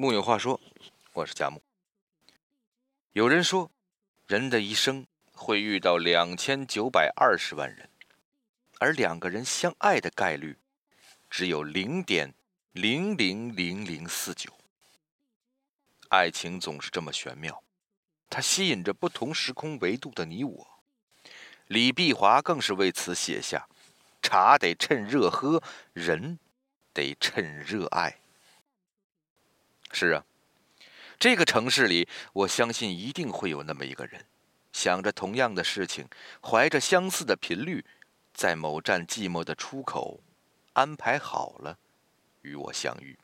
[0.00, 0.58] 木有话说，
[1.12, 1.60] 我是佳木。
[3.12, 3.70] 有人说，
[4.26, 7.90] 人的一生会遇到两千九百二十万人，
[8.78, 10.56] 而两个人相爱的概率
[11.28, 12.32] 只有零点
[12.72, 14.50] 零零零零四九。
[16.08, 17.62] 爱情总是这么玄妙，
[18.30, 20.66] 它吸引着不同时空维度的你我。
[21.66, 23.68] 李碧华更是为此写下
[24.22, 25.62] ：“茶得趁热喝，
[25.92, 26.38] 人
[26.94, 28.16] 得趁热爱。”
[29.92, 30.24] 是啊，
[31.18, 34.24] 这个城市里，我相信一定会有那么一个人，
[34.72, 36.08] 想着同样的事情，
[36.40, 37.84] 怀着相似的频率，
[38.32, 40.22] 在某站寂寞的出口，
[40.74, 41.78] 安排好了
[42.42, 43.18] 与我相遇。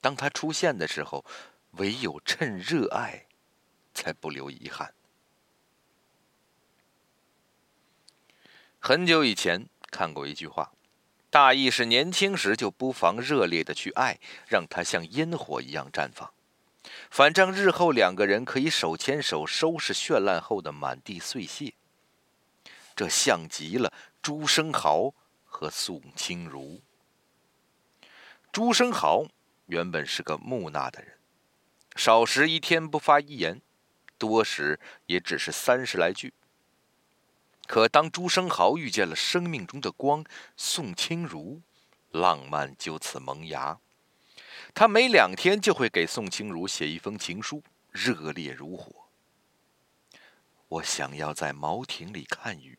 [0.00, 1.24] 当他出现的时候，
[1.72, 3.26] 唯有趁热爱，
[3.92, 4.94] 才不留遗憾。
[8.78, 10.72] 很久以前看过一句话。
[11.32, 16.30] 大意是年轻时就不妨热烈的去爱，让它像烟火一样绽放。
[17.10, 21.72] 反正日后两个人可以手牵手收拾绚烂后的满地碎屑。
[22.94, 26.82] 这像极了朱生豪和宋清如。
[28.52, 29.24] 朱生豪
[29.64, 31.16] 原本是个木讷的人，
[31.96, 33.62] 少时一天不发一言，
[34.18, 36.34] 多时也只是三十来句。
[37.72, 40.22] 可当朱生豪遇见了生命中的光
[40.58, 41.62] 宋清如，
[42.10, 43.80] 浪漫就此萌芽。
[44.74, 49.08] 他每两天就会给宋清如写一封情书，热烈如火。
[50.68, 52.78] 我想要在茅亭里看雨，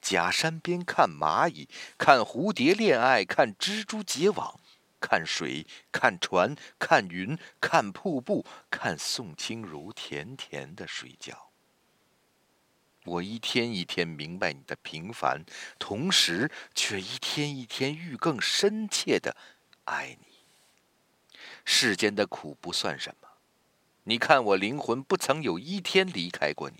[0.00, 4.60] 假山边看蚂蚁，看蝴蝶恋爱，看蜘蛛结网，
[5.00, 11.49] 看水，看船，看云，看瀑布，看宋清如甜甜的睡觉。
[13.10, 15.44] 我一天一天明白你的平凡，
[15.80, 19.36] 同时却一天一天愈更深切的
[19.84, 20.26] 爱你。
[21.64, 23.28] 世间的苦不算什么，
[24.04, 26.76] 你看我灵魂不曾有一天离开过你。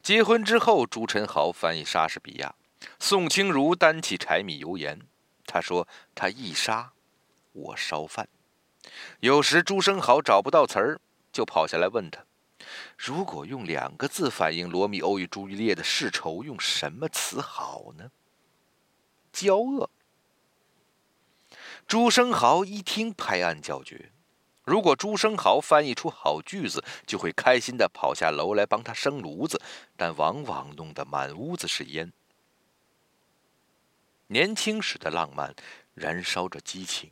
[0.00, 2.54] 结婚之后，朱宸豪翻译莎士比亚，
[3.00, 5.00] 宋清如担起柴米油盐。
[5.46, 6.92] 他说他一杀，
[7.52, 8.28] 我烧饭。
[9.18, 11.00] 有时朱生豪找不到词儿，
[11.32, 12.24] 就跑下来问他。
[12.96, 18.10] 如果用两个字反映罗密欧与朱丽叶的世仇，用什么词好呢？
[19.32, 19.90] 交恶。
[21.86, 24.10] 朱生豪一听，拍案叫绝。
[24.64, 29.60] 如果朱生豪翻译出好句子，就会开心的跑下楼来帮他生炉子，
[29.94, 32.12] 但往往弄得满屋子是烟。
[34.28, 35.54] 年轻时的浪漫，
[35.92, 37.10] 燃烧着激情，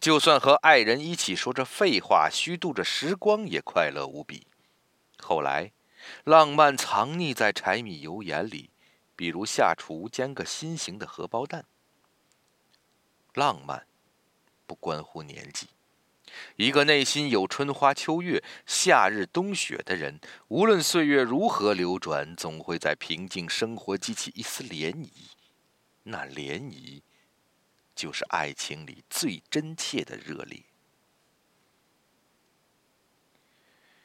[0.00, 4.46] 就算和爱人一起说着废话，虚度着时光，也快乐无比。
[5.22, 5.72] 后来，
[6.24, 8.70] 浪漫藏匿在柴米油盐里，
[9.14, 11.64] 比如下厨煎个心形的荷包蛋。
[13.34, 13.86] 浪漫
[14.66, 15.68] 不关乎年纪，
[16.56, 25.08] 一个内心有春花秋月、夏日冬雪的人，无论岁月如何流转，总会在平静生活激起一丝涟漪。
[26.02, 27.00] 那涟漪，
[27.94, 30.60] 就是爱情里最真切的热烈。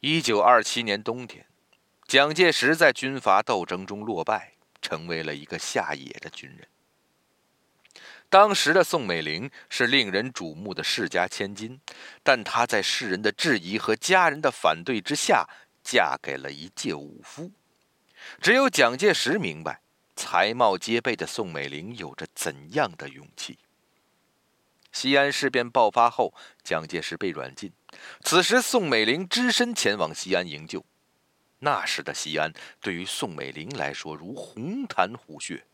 [0.00, 1.44] 一九二七年冬天，
[2.06, 6.68] 蒋介石在军阀斗争中落败，成为了一个下野的军人。
[8.28, 11.80] 当时的宋美龄是令人瞩目的世家千金，
[12.22, 15.48] 但她在世人的质疑和家人的反对之下，
[15.82, 17.50] 嫁给了一介武夫。
[18.40, 19.80] 只有蒋介石明白，
[20.14, 23.58] 才貌皆备的宋美龄有着怎样的勇气。
[24.92, 26.32] 西安事变爆发后，
[26.62, 27.72] 蒋介石被软禁。
[28.22, 30.84] 此时，宋美龄只身前往西安营救。
[31.60, 35.64] 那时的西安，对于宋美龄来说如红潭虎穴。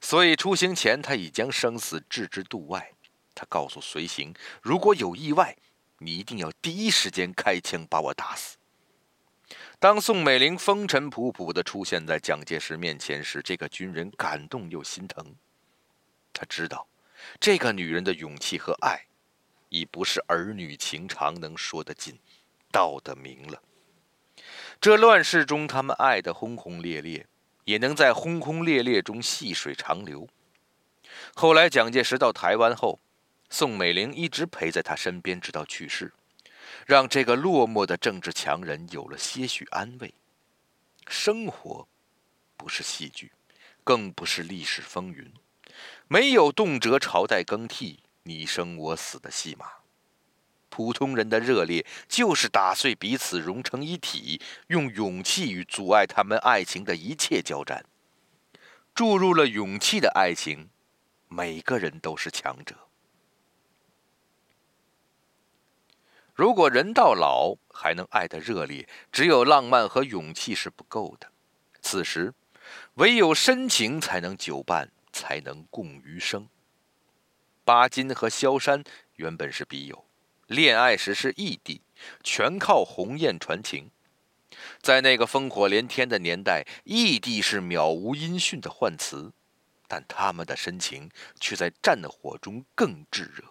[0.00, 2.92] 所以出行前，他已将生死置之度外。
[3.34, 5.56] 他告诉随行：“如果有意外，
[5.98, 8.56] 你一定要第一时间开枪把我打死。”
[9.78, 15.36] 当宋美龄风尘仆仆地出现在蒋介石面前时，这个军人感动又心疼。
[16.32, 16.88] 他知道。
[17.40, 19.06] 这个女人的勇气和爱，
[19.68, 22.18] 已不是儿女情长能说得尽、
[22.70, 23.62] 道得明了。
[24.80, 27.26] 这乱世中，他们爱得轰轰烈烈，
[27.64, 30.28] 也能在轰轰烈烈中细水长流。
[31.34, 33.00] 后来，蒋介石到台湾后，
[33.50, 36.12] 宋美龄一直陪在他身边，直到去世，
[36.86, 40.14] 让这个落寞的政治强人有了些许安慰。
[41.08, 41.88] 生活，
[42.56, 43.32] 不是戏剧，
[43.82, 45.32] 更不是历史风云。
[46.06, 49.66] 没有动辄朝代更替、你生我死的戏码，
[50.68, 57.84] 普通人的热烈就是打碎彼此，融成一体，用勇气与阻碍他们爱情的一切交战。
[58.94, 60.68] 注入了勇气的爱情，
[61.28, 62.74] 每个人都是强者。
[66.34, 71.32] 如果人到老还能爱得热烈，只有浪漫和勇气是不够的。
[71.80, 72.34] 此时，
[72.94, 76.48] 唯有深情才能久伴，才能共余生。
[77.68, 78.82] 巴金和萧山
[79.16, 80.06] 原本是笔友，
[80.46, 81.82] 恋爱时是异地，
[82.24, 83.90] 全靠鸿雁传情。
[84.80, 89.32] 在那个烽火连天的年代，异地是渺无音讯的唤词，
[89.86, 93.44] 但他们的深情却在战火中更炙热。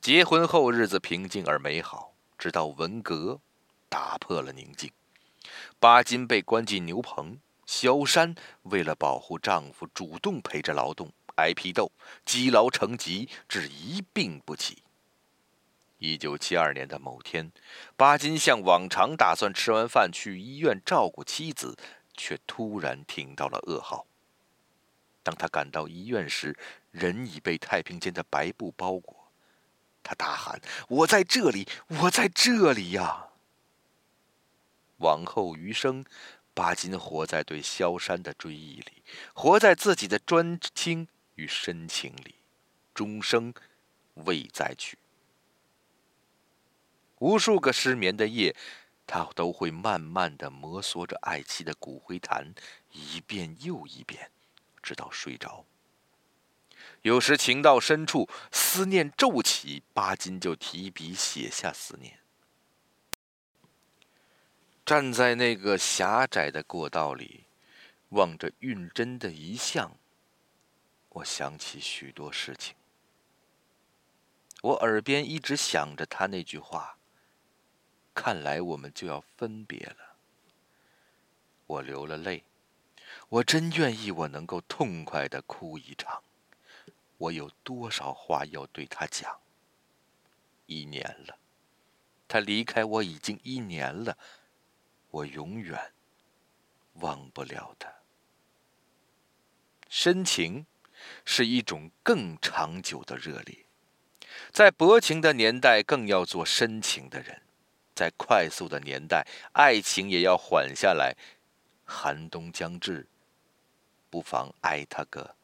[0.00, 3.38] 结婚后，日子平静而美好，直到文革
[3.88, 4.90] 打破了宁静。
[5.78, 11.90] 巴金被关进牛棚，萧山为了保护丈夫，主动陪着劳动，挨批斗，
[12.24, 14.82] 积劳成疾，至一病不起。
[15.98, 17.52] 一九七二年的某天，
[17.96, 21.76] 巴金像往常打算吃完饭去医院照顾妻子，
[22.16, 24.06] 却突然听到了噩耗。
[25.22, 26.58] 当他赶到医院时，
[26.90, 29.30] 人已被太平间的白布包裹。
[30.02, 33.28] 他大喊：“我在这里，我在这里呀！”
[34.98, 36.04] 往后余生，
[36.52, 42.34] 巴金活在对萧山的追忆里，活在自己的专精与深情里，
[42.94, 43.52] 终生
[44.14, 44.98] 未再娶。
[47.18, 48.54] 无数个失眠的夜，
[49.06, 52.54] 他都会慢慢的摩挲着爱妻的骨灰坛，
[52.90, 54.30] 一遍又一遍，
[54.82, 55.64] 直到睡着。
[57.02, 62.18] 有时情到深处，思念骤起，巴金就提笔写下思念。
[64.84, 67.44] 站在那个狭窄的过道里，
[68.10, 69.96] 望着运针的遗像，
[71.14, 72.74] 我想起许多事情。
[74.62, 76.98] 我耳边一直想着他那句话
[78.14, 80.16] ：“看来我们就要分别了。”
[81.66, 82.44] 我流了泪，
[83.28, 86.22] 我真愿意我能够痛快的哭一场。
[87.18, 89.40] 我有多少话要对他讲？
[90.66, 91.38] 一年了，
[92.26, 94.16] 他离开我已经一年了，
[95.10, 95.92] 我永远
[96.94, 97.92] 忘不了他。
[99.88, 100.66] 深情
[101.24, 103.58] 是一种更长久的热烈，
[104.50, 107.36] 在薄情的年代，更要做深情的人；
[107.94, 111.16] 在快速的年代，爱情也要缓下来。
[111.84, 113.06] 寒冬将至，
[114.08, 115.36] 不妨爱他个。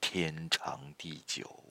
[0.00, 1.64] 天长地久。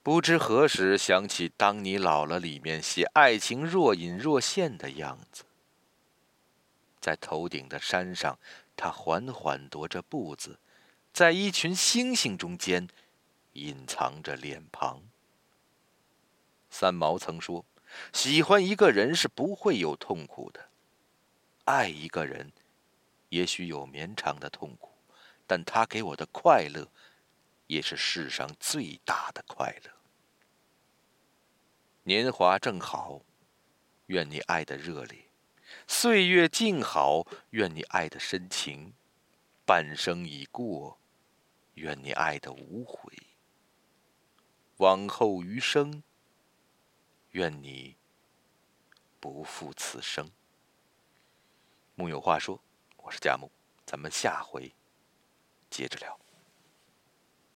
[0.00, 5.42] 不知何时想起《当你老了》里面写爱情若隐若现的样子，
[7.00, 8.38] 在头顶的山上，
[8.80, 10.58] 他缓缓踱着步子，
[11.12, 12.88] 在一群星星中间，
[13.52, 15.02] 隐藏着脸庞。
[16.70, 17.66] 三毛曾说
[18.10, 20.70] ：“喜欢一个人是不会有痛苦的，
[21.66, 22.50] 爱一个人，
[23.28, 24.88] 也许有绵长的痛苦。”
[25.46, 26.88] 但他给我的快乐，
[27.66, 29.90] 也是世上最大的快乐。
[32.04, 33.20] 年华正好，
[34.06, 35.18] 愿你爱的热烈；
[35.86, 38.92] 岁月静好，愿你爱的深情；
[39.64, 40.98] 半生已过，
[41.74, 43.12] 愿你爱的无悔。
[44.78, 46.02] 往后余生，
[47.32, 47.96] 愿你
[49.18, 50.30] 不负此生。
[51.94, 52.62] 木有话说，
[52.96, 53.50] 我是佳木，
[53.84, 54.72] 咱们下回。
[55.68, 56.18] 接着聊。